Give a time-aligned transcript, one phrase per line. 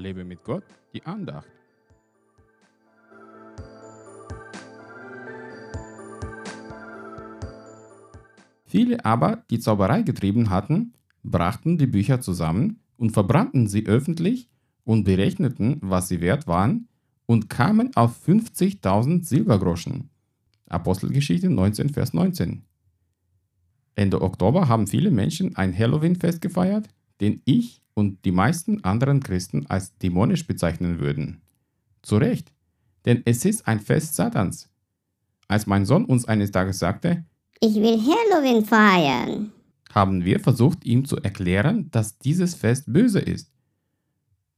[0.00, 1.48] Lebe mit Gott, die Andacht.
[8.64, 14.48] Viele aber, die Zauberei getrieben hatten, brachten die Bücher zusammen und verbrannten sie öffentlich
[14.84, 16.88] und berechneten, was sie wert waren,
[17.26, 20.10] und kamen auf 50.000 Silbergroschen.
[20.68, 22.62] Apostelgeschichte 19, Vers 19.
[23.96, 26.88] Ende Oktober haben viele Menschen ein Halloween-Fest gefeiert,
[27.20, 31.42] den ich und die meisten anderen Christen als dämonisch bezeichnen würden.
[32.02, 32.50] Zu Recht,
[33.04, 34.70] denn es ist ein Fest Satans.
[35.48, 37.24] Als mein Sohn uns eines Tages sagte,
[37.60, 39.52] Ich will Halloween feiern,
[39.92, 43.52] haben wir versucht, ihm zu erklären, dass dieses Fest böse ist.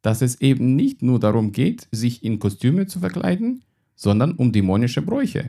[0.03, 3.65] Dass es eben nicht nur darum geht, sich in Kostüme zu verkleiden,
[3.97, 5.49] sondern um dämonische Bräuche.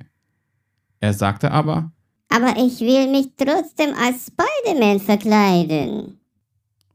[1.00, 1.92] Er sagte aber,
[2.30, 6.23] aber ich will mich trotzdem als Spider-Man verkleiden.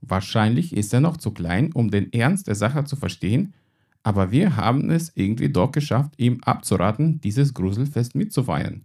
[0.01, 3.55] Wahrscheinlich ist er noch zu klein, um den Ernst der Sache zu verstehen,
[4.03, 8.85] aber wir haben es irgendwie doch geschafft, ihm abzuraten, dieses Gruselfest mitzufeiern.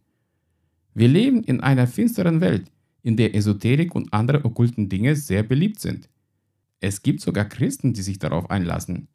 [0.94, 2.72] Wir leben in einer finsteren Welt,
[3.03, 6.09] in der Esoterik und andere okkulten Dinge sehr beliebt sind.
[6.80, 9.08] Es gibt sogar Christen, die sich darauf einlassen.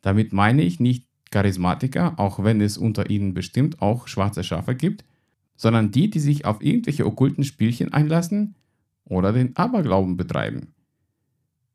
[0.00, 5.04] Damit meine ich nicht Charismatiker, auch wenn es unter ihnen bestimmt auch schwarze Schafe gibt,
[5.56, 8.54] sondern die, die sich auf irgendwelche okkulten Spielchen einlassen
[9.04, 10.74] oder den Aberglauben betreiben.